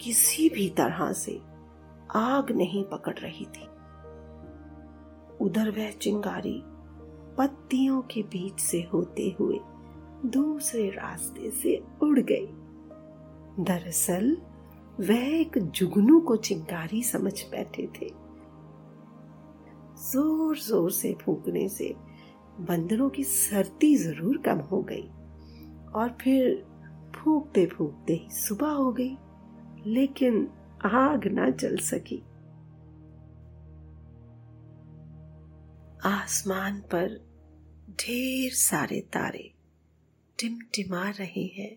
किसी 0.00 0.48
भी 0.48 0.68
तरह 0.70 1.12
से 1.12 1.40
आग 2.14 2.50
नहीं 2.50 2.84
पकड़ 2.84 3.18
रही 3.18 3.44
थी। 3.44 3.66
उधर 5.40 5.70
वह 5.70 5.90
चिंगारी 5.90 6.62
पत्तियों 7.38 8.02
के 8.02 8.22
बीच 8.22 8.60
से 8.60 8.82
होते 8.82 9.36
हुए 9.40 9.60
दूसरे 10.28 10.88
रास्ते 10.88 11.50
से 11.50 11.84
उड़ 12.02 12.18
गई। 12.20 12.46
दरअसल 13.64 14.36
वह 15.00 15.22
एक 15.30 15.58
जुगनू 15.58 16.18
को 16.20 16.36
चिंगारी 16.38 17.02
समझ 17.02 17.32
बैठे 17.50 17.86
थे। 17.96 18.08
ज़ोर 20.02 20.58
ज़ोर 20.58 20.90
से 20.92 21.12
फूकने 21.22 21.68
से 21.68 21.94
बंदरों 22.60 23.08
की 23.10 23.24
सर्दी 23.24 23.94
ज़रूर 23.96 24.36
कम 24.38 24.58
हो 24.70 24.80
गई 24.82 25.06
और 25.94 26.16
फिर 26.20 26.64
फूकते 27.16 27.66
फूकते 27.66 28.14
ही 28.14 28.30
सुबह 28.32 28.70
हो 28.70 28.92
गई, 28.92 29.16
लेकिन 29.86 30.46
आग 30.84 31.26
ना 31.32 31.48
जल 31.52 31.76
सकी। 31.82 32.22
आसमान 36.06 36.80
पर 36.92 37.18
ढेर 38.00 38.52
सारे 38.52 39.00
तारे 39.12 39.50
टिमटिमा 40.38 41.08
रहे 41.10 41.44
हैं। 41.56 41.76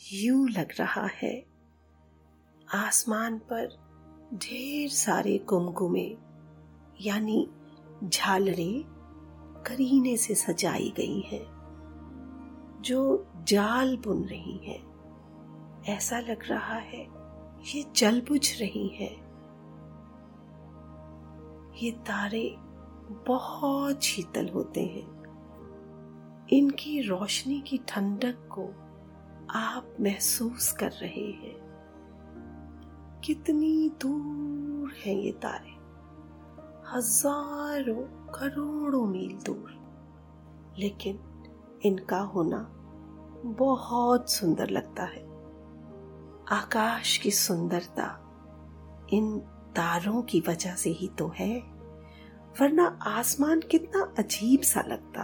यूँ 0.00 0.48
लग 0.48 0.72
रहा 0.78 1.06
है 1.14 1.34
आसमान 2.74 3.38
पर 3.38 3.78
ढेर 4.34 4.90
सारे 4.90 5.38
कुमकुमे, 5.38 6.16
यानी 7.00 7.50
झालरें 8.04 8.84
करीने 9.66 10.16
से 10.16 10.34
सजाई 10.34 10.92
गई 10.96 11.20
हैं, 11.20 11.46
जो 12.80 13.26
जाल 13.36 13.96
बुन 13.96 14.24
रही 14.24 14.56
हैं। 14.56 14.88
ऐसा 15.84 16.18
लग 16.18 16.38
रहा 16.46 16.74
है 16.74 17.08
ये 17.74 17.84
जल 17.96 18.20
बुझ 18.20 18.60
रही 18.60 18.88
हैं। 18.88 19.28
ये 21.76 21.90
तारे 21.90 22.56
बहुत 23.26 24.02
शीतल 24.02 24.48
होते 24.48 24.80
हैं। 24.80 25.18
इनकी 26.52 27.00
रोशनी 27.00 27.60
की 27.60 27.78
ठंडक 27.78 28.48
को 28.52 28.64
आप 29.50 29.96
महसूस 30.00 30.72
कर 30.72 30.90
रहे 30.90 31.30
हैं। 31.30 31.57
कितनी 33.24 33.88
दूर 33.88 34.92
है 35.04 35.24
ये 35.24 35.32
तारे? 35.32 35.70
हज़ारों 36.92 38.30
करोड़ों 38.32 39.06
मील 39.06 39.38
दूर। 39.44 39.78
लेकिन 40.78 41.18
इनका 41.84 42.20
होना 42.20 42.74
बहुत 43.44 44.30
सुंदर 44.30 44.70
लगता 44.70 45.04
है। 45.04 45.28
आकाश 46.48 47.16
की 47.16 47.30
सुंदरता 47.30 48.24
इन 49.12 49.38
तारों 49.76 50.22
की 50.22 50.40
वजह 50.40 50.74
से 50.74 50.90
ही 50.90 51.08
तो 51.08 51.32
है, 51.36 51.58
वरना 52.60 52.98
आसमान 53.02 53.60
कितना 53.60 54.14
अजीब 54.18 54.60
सा 54.60 54.80
लगता। 54.80 55.22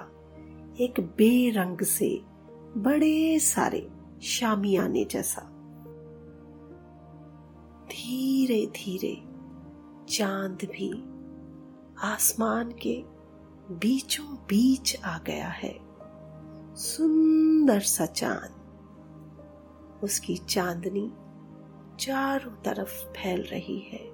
एक 0.80 1.00
बेरंग 1.00 1.78
से 1.78 2.22
बड़े 2.76 3.38
सारे 3.38 3.90
शामियाने 4.22 5.04
जैसा। 5.04 5.50
धीरे 7.94 8.66
धीरे 8.66 9.22
चाँद 10.12 10.58
भी 10.64 10.92
आसमान 12.02 12.72
के 12.72 13.04
बीचों 13.74 14.34
बीच 14.34 15.04
आ 15.04 15.18
गया 15.18 15.48
है। 15.48 15.78
सुंदर 16.74 17.80
सा 17.80 18.06
चाँद। 18.06 18.50
उसकी 20.04 20.36
चांदनी 20.36 21.12
चारों 22.04 22.62
तरफ़ 22.62 23.04
फैल 23.04 23.42
रही 23.42 23.80
है। 23.80 24.10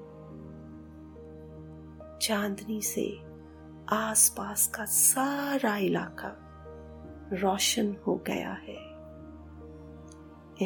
चांदनी 2.18 2.82
से 2.82 3.20
आसपास 3.88 4.66
का 4.66 4.84
सारा 4.84 5.76
इलाका 5.76 6.36
रोशन 7.32 7.96
हो 8.06 8.16
गया 8.26 8.52
है। 8.52 8.78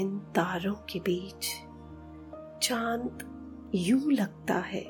इन 0.01 0.19
तारों 0.19 0.75
के 0.75 0.99
बीच 0.99 1.47
चाँद 2.65 3.71
यूँ 3.75 4.13
लगता 4.13 4.55
है, 4.55 4.85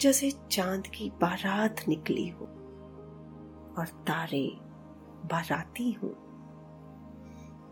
जैसे 0.00 0.30
चाँद 0.50 0.86
की 0.86 1.10
बारात 1.10 1.76
निकली 1.88 2.28
हो 2.28 2.44
और 3.78 3.86
तारे 3.86 4.50
बाराती 5.24 5.92
हो। 5.92 6.08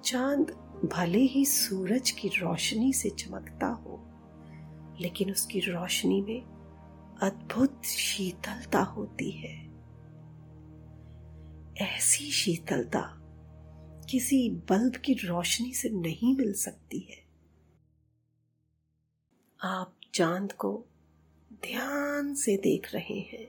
चाँद 0.04 0.50
भले 0.94 1.18
ही 1.18 1.44
सूरज 1.44 2.10
की 2.10 2.28
रोशनी 2.28 2.92
से 2.92 3.10
चमकता 3.10 3.66
हो, 3.66 4.00
लेकिन 5.00 5.30
उसकी 5.30 5.60
रोशनी 5.60 6.22
में 6.22 6.42
अद्भुत 7.22 7.84
शीतलता 7.84 8.80
होती 8.80 9.30
है। 9.30 9.70
ऐसी 11.76 12.30
शीतलता 12.30 13.20
किसी 14.10 14.50
बल्ब 14.50 14.96
की 14.96 15.12
रोशनी 15.12 15.72
से 15.72 15.90
नहीं 15.90 16.36
मिल 16.36 16.52
सकती 16.52 16.98
है। 16.98 17.27
आप 19.64 19.92
चाँद 20.14 20.52
को 20.52 20.84
ध्यान 21.52 22.34
से 22.34 22.56
देख 22.56 22.94
रहे 22.94 23.18
हैं। 23.18 23.48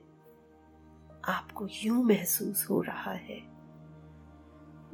आपको 1.26 1.68
यूँ 1.84 2.04
महसूस 2.04 2.68
हो 2.70 2.82
रहा 2.82 3.12
है, 3.12 3.42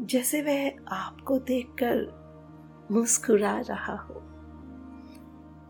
जैसे 0.02 0.42
वह 0.42 0.86
आपको 0.88 1.40
देखकर 1.40 2.88
मुस्कुरा 2.92 3.60
रहा 3.60 3.96
हो। 3.96 4.14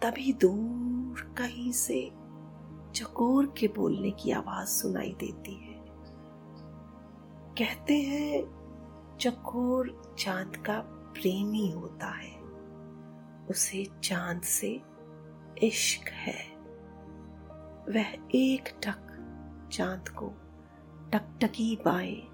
तभी 0.01 0.33
दूर 0.33 1.21
कहीं 1.37 1.71
से 1.71 2.11
चकोर 2.95 3.53
के 3.57 3.67
बोलने 3.67 4.11
की 4.11 4.31
आवाज़ 4.31 4.67
सुनाई 4.67 5.15
देती 5.19 5.53
है। 5.53 5.85
कहते 7.57 7.93
हैं, 7.93 8.43
चकोर 9.21 10.15
चाँद 10.19 10.55
का 10.55 10.79
प्रेमी 11.13 11.71
होता 11.71 12.07
है। 12.07 12.41
उसे 13.49 13.87
चाँद 14.03 14.41
से 14.41 14.94
इश्क 15.63 16.09
है। 16.09 16.55
वह 17.89 18.29
एक 18.35 18.79
टक 18.83 19.11
चाँद 19.71 20.09
को 20.09 20.33
टकटकी 21.13 21.79
बाएँ 21.85 22.27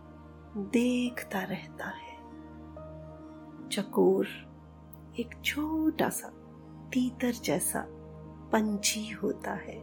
देखता 0.58 1.42
रहता 1.42 1.86
है। 1.86 2.18
चकोर 3.70 4.28
एक 5.20 5.42
छोटा 5.46 6.10
सा 6.10 6.28
तीतर 6.94 7.32
जैसा 7.32 7.86
पंछी 8.52 9.10
होता 9.10 9.54
है। 9.54 9.78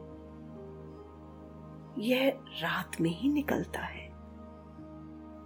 यह 1.99 2.41
रात 2.63 3.01
में 3.01 3.11
ही 3.11 3.29
निकलता 3.29 3.81
है। 3.81 4.09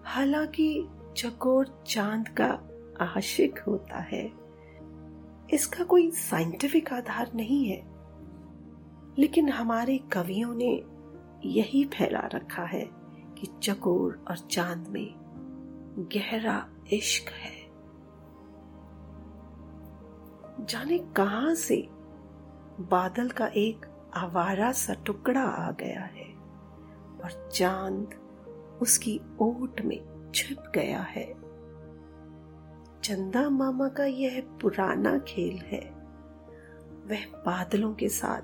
हालाँकि 0.04 0.88
चकोर 1.16 1.84
चाँद 1.86 2.28
का 2.40 2.68
आशिक 3.04 3.58
होता 3.58 3.98
है। 3.98 4.41
इसका 5.52 5.84
कोई 5.84 6.10
साइंटिफिक 6.10 6.92
आधार 6.92 7.30
नहीं 7.34 7.68
है। 7.68 7.92
लेकिन 9.18 9.48
हमारे 9.48 9.98
कवियों 9.98 10.54
ने 10.54 10.84
यही 11.44 11.84
फैला 11.84 12.28
रखा 12.34 12.62
है 12.62 12.90
कि 13.38 13.48
चकोर 13.62 14.24
और 14.30 14.36
चाँद 14.36 14.88
में 14.88 15.14
गहरा 16.14 16.68
इश्क 16.92 17.28
है। 17.30 17.62
जाने 20.66 20.98
कहाँ 20.98 21.54
से 21.54 21.88
बादल 22.80 23.30
का 23.30 23.46
एक 23.46 23.86
आवारा 24.14 24.72
सा 24.72 24.94
टुकड़ा 24.94 25.42
आ 25.42 25.70
गया 25.70 26.00
है 26.00 26.34
और 27.24 27.50
चाँद 27.54 28.10
उसकी 28.82 29.20
ओट 29.40 29.80
में 29.80 30.32
छिप 30.34 30.72
गया 30.74 31.00
है। 31.00 31.41
चंदा 33.04 33.48
मामा 33.50 33.88
का 33.88 34.04
यह 34.04 34.42
पुराना 34.60 35.18
खेल 35.18 35.58
है। 35.58 35.80
वह 37.06 37.24
बादलों 37.46 37.94
के 37.94 38.08
साथ 38.08 38.42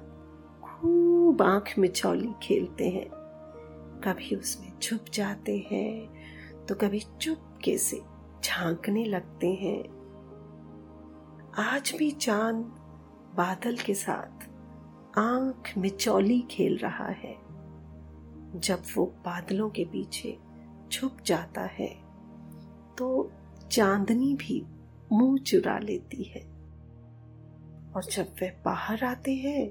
खूब 0.60 1.42
आँख 1.42 1.74
मिचौली 1.78 2.32
खेलते 2.42 2.88
हैं। 2.88 3.08
कभी 4.04 4.36
उसमें 4.36 4.78
छुप 4.78 5.04
जाते 5.12 5.56
हैं 5.72 6.66
तो 6.66 6.74
कभी 6.74 7.00
चुपके 7.20 7.78
से 7.78 8.00
झांकने 8.44 9.04
लगते 9.04 9.52
हैं। 9.54 9.78
आज 11.58 11.94
भी 11.98 12.10
चाँद 12.10 12.64
बादल 13.36 13.76
के 13.76 13.94
साथ 13.94 14.48
आँख 15.18 15.78
मिचौली 15.78 16.40
खेल 16.50 16.76
रहा 16.76 17.08
है। 17.08 17.36
जब 18.56 18.82
वो 18.96 19.06
बादलों 19.24 19.70
के 19.70 19.84
पीछे 19.84 20.38
छुप 20.92 21.16
जाता 21.26 21.62
है 21.62 21.94
तो 22.98 23.30
चांदनी 23.72 24.34
भी 24.34 24.62
मुँह 25.12 25.38
चुरा 25.38 25.78
लेती 25.78 26.22
है। 26.24 26.42
और 27.92 28.04
जब 28.04 28.34
वह 28.42 28.62
बाहर 28.64 29.04
आते 29.04 29.34
हैं 29.34 29.68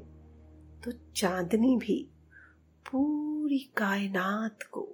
तो 0.81 0.91
चांदनी 1.15 1.77
भी 1.77 2.07
पूरी 2.85 3.59
कायनात 3.77 4.63
को 4.63 4.87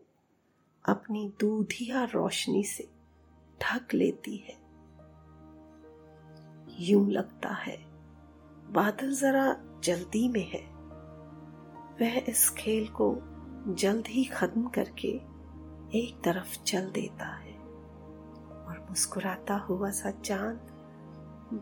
अपनी 0.85 1.33
दूधिया 1.39 2.03
रोशनी 2.03 2.63
से 2.63 2.87
ढक 3.61 3.93
लेती 3.93 4.35
है। 4.37 4.63
यूँ 6.79 7.09
लगता 7.11 7.49
है, 7.49 7.77
बादल 8.73 9.15
जरा 9.15 9.55
जल्दी 9.83 10.27
में 10.29 10.47
है। 10.51 10.63
वह 12.01 12.23
इस 12.29 12.49
खेल 12.49 12.87
को 12.87 13.15
जल्द 13.73 14.07
ही 14.07 14.23
खत्म 14.25 14.67
करके 14.67 15.07
एक 15.99 16.21
तरफ़ 16.23 16.63
चल 16.63 16.91
देता 16.91 17.25
है। 17.35 17.52
मुस्कुराता 18.93 19.57
हुआ 19.57 19.89
सा 19.89 20.11
चाँद 20.11 20.57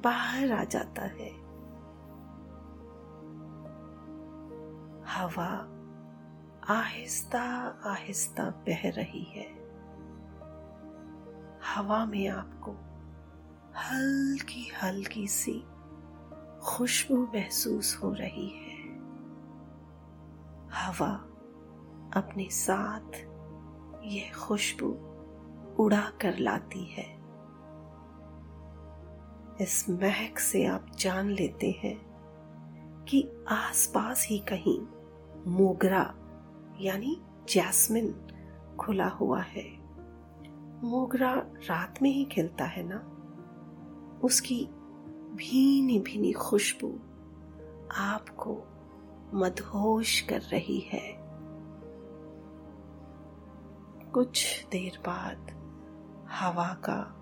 बाहर 0.03 0.51
आ 0.51 0.63
जाता 0.63 1.01
है। 1.01 1.29
हवा 5.05 5.67
आहिस्ता 6.75 7.41
आहिस्ता 7.85 8.43
बह 8.43 8.89
रही 8.89 9.23
है। 9.23 9.53
हवा 11.75 12.05
में 12.05 12.27
आपको 12.27 12.71
हल्की 13.79 14.71
हल्की 14.83 15.27
सी 15.27 15.63
खुशबू 16.63 17.23
महसूस 17.23 17.99
हो 18.03 18.13
रही 18.13 18.49
है। 18.49 18.89
हवा 20.73 21.11
अपने 22.21 22.49
साथ 22.49 23.17
यह 24.03 24.31
खुशबू 24.39 25.11
उड़ा 25.83 26.11
कर 26.21 26.37
लाती 26.37 26.83
है। 26.83 27.20
इस 29.61 29.89
महक 29.89 30.39
से 30.39 30.65
आप 30.65 30.85
जान 30.99 31.29
लेते 31.29 31.71
हैं 31.71 32.11
कि 33.03 33.29
आसपास 33.47 34.27
ही 34.29 34.39
कहीं 34.39 34.79
मोगरा, 35.51 36.15
यानी 36.81 37.21
जैस्मिन 37.49 38.27
खुला 38.79 39.07
हुआ 39.07 39.41
है। 39.41 39.79
मोगरा 40.83 41.33
रात 41.69 42.01
में 42.01 42.09
ही 42.09 42.25
खिलता 42.25 42.65
है 42.65 42.83
ना? 42.83 43.07
उसकी 44.23 44.65
भीनी 45.35 45.99
भीनी 45.99 46.31
खुशबू 46.31 46.99
आपको 47.97 48.63
मदहोश 49.33 50.21
कर 50.21 50.41
रही 50.41 50.79
है। 50.79 51.17
कुछ 54.11 54.65
देर 54.71 54.99
बाद 55.05 55.51
हवा 56.29 56.67
का 56.67 57.17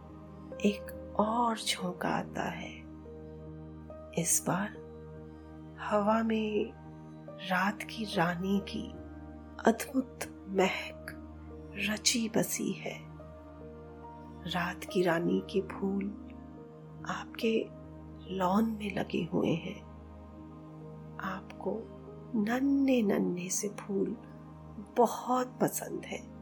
एक 0.66 0.99
और 1.20 1.58
झोंका 1.58 2.10
आता 2.10 2.44
है। 2.44 2.72
इस 4.18 4.44
बार 4.48 4.70
हवा 5.80 6.24
में 6.24 6.74
रात 7.50 7.84
की 7.84 8.04
रानी 8.04 8.60
की 8.60 8.92
अद्भुत 9.66 10.20
महक 10.50 11.06
रची 11.90 12.30
बसी 12.30 12.72
है। 12.72 13.00
रात 14.48 14.84
की 14.84 15.04
रानी 15.04 15.40
के 15.40 15.62
फूल 15.62 16.06
आपके 17.10 17.68
लॉन 18.36 18.66
में 18.66 18.96
लगे 18.96 19.30
हुए 19.34 19.52
हैं। 19.52 19.84
आपको 21.20 21.80
नन्हे 22.36 23.02
नन्हे 23.02 23.50
से 23.50 23.68
फूल 23.68 24.18
बहुत 24.98 25.60
पसंद 25.62 26.06
है। 26.06 26.40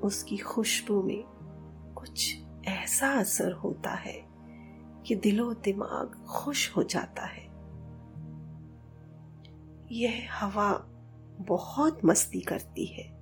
उसकी 0.00 0.36
खुशबू 0.36 1.02
में 1.02 1.24
कुछ 1.94 2.43
ऐसा 2.64 3.10
असर 3.10 3.52
होता 3.52 3.90
है 3.90 4.28
कि 5.06 5.14
दिलो 5.14 5.54
दिमाग 5.54 6.26
खुश 6.26 6.76
हो 6.76 6.82
जाता 6.82 7.22
है। 7.22 7.44
यह 9.92 10.28
हवा 10.32 10.72
बहुत 11.40 12.04
मस्ती 12.04 12.40
करती 12.40 12.86
है। 12.86 13.14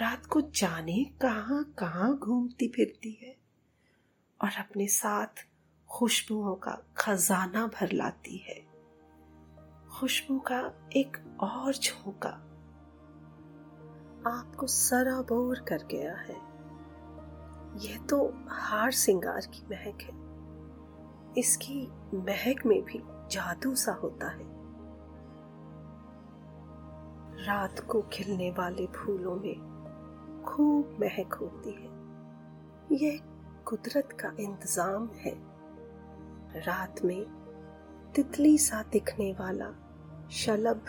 रात 0.00 0.26
को 0.26 0.40
जाने 0.40 1.04
कहाँ 1.04 1.74
कहाँ 1.78 2.18
घूमती 2.18 2.68
फिरती 2.68 3.18
है 3.22 3.36
और 4.42 4.50
अपने 4.58 4.86
साथ 4.86 5.48
खुशबुओं 5.88 6.54
का 6.54 6.78
खजाना 6.96 7.66
भर 7.66 7.92
लाती 7.92 8.36
है। 8.36 8.66
खुशबू 9.88 10.38
का 10.38 10.90
एक 10.96 11.36
और 11.40 11.74
झोंका 11.74 12.42
आपको 14.30 14.66
सराबोर 14.66 15.60
कर 15.60 15.78
गया 15.90 16.16
है। 16.16 16.55
यह 17.76 17.98
तो 17.98 18.34
हार 18.48 18.92
सिंगार 18.92 19.46
की 19.46 19.66
महक 19.70 20.02
है। 20.02 20.14
इसकी 21.40 21.88
महक 22.14 22.66
में 22.66 22.82
भी 22.82 23.02
जादू 23.30 23.74
सा 23.74 23.92
होता 23.92 24.28
है। 24.28 24.54
रात 27.46 27.80
को 27.80 28.02
खिलने 28.02 28.50
वाले 28.50 28.86
फूलों 28.86 29.36
में 29.36 30.42
खूब 30.46 30.96
महक 31.00 31.34
होती 31.34 31.70
है। 31.70 31.94
यह 32.96 33.20
कुदरत 33.64 34.16
का 34.20 34.32
इंतज़ाम 34.40 35.08
है। 35.16 35.34
रात 36.56 37.04
में 37.04 37.24
तितली 38.14 38.58
सा 38.58 38.82
दिखने 38.82 39.32
वाला 39.32 39.72
शलभ 40.30 40.84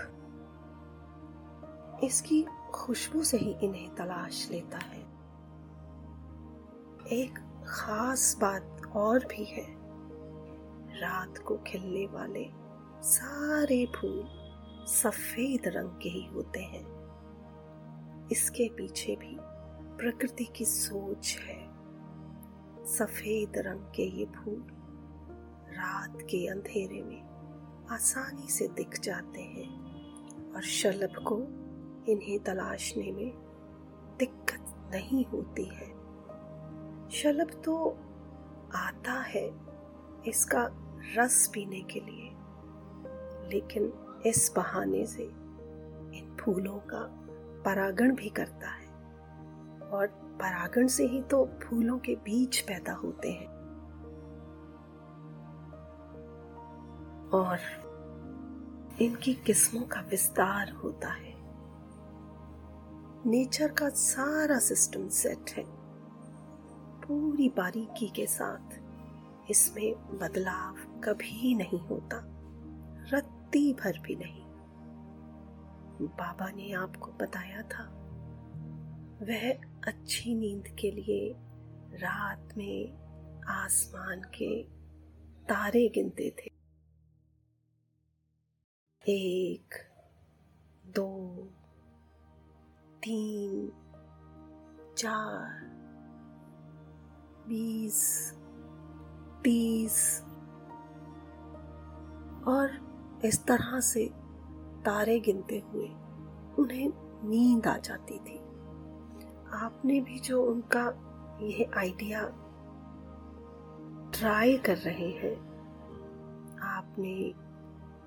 इसकी 2.03 2.45
खुशबू 2.73 3.23
से 3.23 3.37
ही 3.37 3.51
इन्हें 3.63 3.95
तलाश 3.95 4.47
लेता 4.51 4.77
है। 4.77 5.06
एक 7.11 7.63
खास 7.67 8.37
बात 8.41 8.81
और 8.95 9.19
भी 9.19 9.43
है। 9.43 9.65
रात 11.01 11.37
को 11.37 11.57
खिलने 11.57 12.05
वाले 12.05 12.45
सारे 13.01 13.85
फूल 13.85 14.23
सफ़ेद 14.87 15.61
रंग 15.67 15.89
के 15.89 16.09
ही 16.09 16.25
होते 16.25 16.59
हैं। 16.59 16.85
इसके 18.31 18.69
पीछे 18.69 19.15
भी 19.15 19.37
प्रकृति 19.97 20.43
की 20.45 20.65
सोच 20.65 21.37
है। 21.41 21.69
सफ़ेद 22.85 23.53
रंग 23.57 23.79
के 23.79 24.03
ये 24.03 24.25
फूल 24.25 24.67
रात 25.69 26.17
के 26.21 26.47
अंधेरे 26.47 27.03
में 27.03 27.21
आसानी 27.91 28.47
से 28.49 28.67
दिख 28.67 28.99
जाते 28.99 29.41
हैं 29.41 29.69
और 30.53 30.61
शलभ 30.61 31.23
को 31.27 31.37
इन्हें 32.11 32.39
तलाशने 32.39 33.11
में 33.11 33.31
दिक्कत 34.19 34.91
नहीं 34.93 35.25
होती 35.25 35.65
है। 35.65 35.96
शलभ 37.11 37.61
तो 37.65 37.97
आता 38.75 39.11
है 39.11 39.51
इसका 40.27 40.69
रस 41.17 41.51
पीने 41.53 41.81
के 41.81 41.99
लिए, 41.99 42.29
लेकिन 43.49 43.93
इस 44.25 44.53
बहाने 44.55 45.05
से 45.05 45.23
इन 45.23 46.37
फूलों 46.41 46.77
का 46.77 47.07
परागण 47.65 48.15
भी 48.15 48.29
करता 48.29 48.69
है। 48.69 48.87
और 49.81 50.07
परागण 50.41 50.87
से 50.87 51.05
ही 51.07 51.21
तो 51.21 51.49
फूलों 51.63 51.99
के 51.99 52.15
बीज 52.15 52.61
पैदा 52.61 52.93
होते 52.93 53.31
हैं। 53.31 53.47
और 57.29 57.59
इनकी 59.01 59.33
किस्मों 59.33 59.81
का 59.81 60.01
विस्तार 60.01 60.71
होता 60.71 61.07
है। 61.07 61.33
नेचर 63.25 63.67
का 63.67 63.89
सारा 63.89 64.59
सिस्टम 64.59 65.07
सेट 65.07 65.49
है। 65.49 65.76
पूरी 67.07 67.49
बारीकी 67.49 68.07
के 68.07 68.25
साथ। 68.27 69.49
इसमें 69.51 70.17
बदलाव 70.17 70.75
कभी 71.01 71.55
नहीं 71.55 71.79
होता, 71.79 72.17
रत्ती 73.13 73.73
भर 73.73 73.99
भी 73.99 74.15
नहीं। 74.15 74.43
बाबा 76.07 76.49
ने 76.51 76.71
आपको 76.73 77.11
बताया 77.11 77.61
था, 77.61 77.83
वह 79.21 79.51
अच्छी 79.87 80.35
नींद 80.35 80.67
के 80.79 80.91
लिए 80.91 81.33
रात 81.97 82.53
में 82.57 83.43
आसमान 83.43 84.21
के 84.21 84.63
तारे 85.45 85.87
गिनते 85.89 86.29
थे। 86.39 86.51
एक, 89.03 89.75
दो, 90.85 91.09
तीन, 93.03 93.71
चार 94.97 95.76
बीस 97.47 98.33
तीस 99.43 100.21
और 102.47 102.71
इस 103.25 103.45
तरह 103.45 103.79
से 103.79 104.05
तारे 104.85 105.19
गिनते 105.19 105.59
हुए 105.59 105.87
उन्हें 106.59 106.87
नींद 107.29 107.67
आ 107.67 107.77
जाती 107.77 108.19
थी। 108.19 108.37
आपने 109.53 109.99
भी 110.01 110.19
जो 110.19 110.43
उनका 110.43 110.83
यह 111.41 111.71
आइडिया 111.77 112.21
ट्राई 114.13 114.57
कर 114.57 114.77
रहे 114.77 115.09
हैं, 115.11 115.35
आपने 116.59 117.33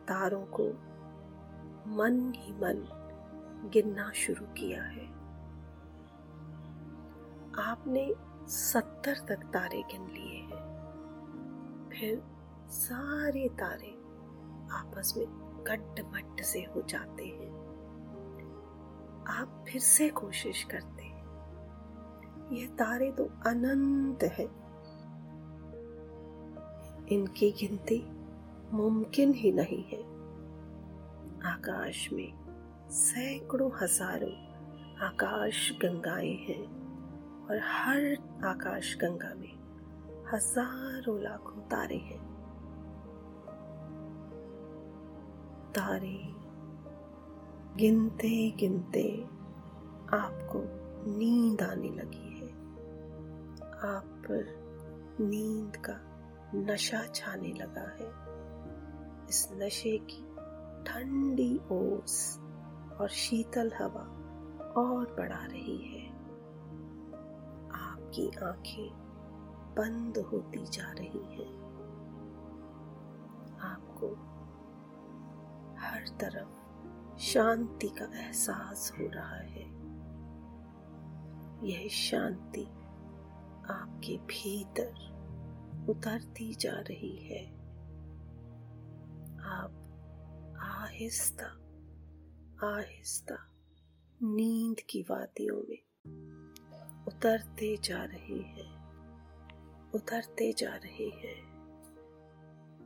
तारों 0.08 0.44
को 0.46 0.68
मन 1.96 2.32
ही 2.36 2.52
मन 2.52 2.86
गिनना 3.72 4.10
शुरू 4.12 4.46
किया 4.46 4.82
है। 4.82 5.06
आपने 7.58 8.29
सत्तर 8.46 9.14
तक 9.28 9.44
तारे 9.44 9.82
गिन 9.82 10.06
लिए 10.06 10.36
हैं। 10.36 11.90
फिर 11.92 12.22
सारे 12.70 13.48
तारे 13.48 13.90
आपस 14.72 15.14
में 15.16 15.26
गड्ढ 15.66 16.00
मट्ट 16.14 16.42
से 16.42 16.60
हो 16.60 16.82
जाते 16.82 17.24
हैं। 17.24 17.50
आप 19.28 19.64
फिर 19.68 19.80
से 19.80 20.08
कोशिश 20.08 20.62
करते 20.64 21.02
हैं। 21.02 21.20
यह 22.52 22.66
तारे 22.66 23.12
तो 23.12 23.24
अनंत 23.24 24.22
है। 24.22 24.44
इनकी 27.14 27.50
गिनती 27.50 28.10
मुमकिन 28.72 29.34
ही 29.34 29.52
नहीं 29.52 29.84
है। 29.84 30.02
आकाश 31.50 32.12
में 32.12 32.32
सैकड़ों 32.90 33.70
हज़ारों 33.82 34.32
आकाश 35.06 35.78
गंगाएँ 35.82 36.34
हैं। 36.34 36.79
और 37.50 37.58
हर 37.58 38.16
आकाश 38.44 38.96
गंगा 39.00 39.34
में 39.34 39.52
हज़ारों 40.32 41.20
लाखों 41.22 41.62
तारे 41.62 41.96
हैं। 41.96 42.18
तारे 45.70 46.18
गिनते 47.76 48.50
गिनते 48.50 49.02
आपको 50.16 50.60
नींद 51.18 51.62
आने 51.62 51.88
लगी 51.88 52.38
है। 52.38 52.48
आप 53.88 54.04
पर 54.26 54.44
नींद 55.20 55.76
का 55.76 55.96
नशा 56.54 57.02
छाने 57.14 57.52
लगा 57.52 57.88
है। 57.90 58.08
इस 59.28 59.48
नशे 59.52 59.98
की 60.10 60.22
ठंडी 60.84 61.52
ओस 61.72 62.38
और 63.00 63.08
शीतल 63.08 63.72
हवा 63.78 64.06
और 64.82 65.14
बढ़ा 65.18 65.44
रही 65.46 65.78
है। 65.78 65.99
आपकी 68.10 68.30
आँखें 68.42 68.90
बंद 69.78 70.18
होती 70.18 70.66
जा 70.66 70.92
रही 70.92 71.34
हैं। 71.34 71.60
आपको 73.60 74.06
हर 75.78 76.08
तरफ़ 76.08 77.18
शांति 77.18 77.88
का 77.88 78.18
एहसास 78.18 78.92
हो 78.98 79.06
रहा 79.06 79.36
है। 79.36 79.62
यह 81.68 81.88
शांति 81.88 82.64
आपके 83.70 84.18
भीतर 84.18 85.86
उतरती 85.88 86.54
जा 86.54 86.74
रही 86.74 87.16
है। 87.16 87.46
आप 89.40 89.72
आहिस्ता 90.60 91.46
आहिस्ता 92.76 93.36
नींद 94.22 94.80
की 94.80 95.02
वादियों 95.02 95.62
में 95.68 95.78
उतरते 97.08 97.76
जा 97.76 98.04
रही 98.04 98.42
है। 98.42 98.80
उतरते 99.94 100.52
जा 100.52 100.76
रही 100.76 101.10
है। 101.10 101.34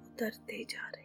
उतरते 0.05 0.65
जा 0.65 0.89
रही 0.89 1.04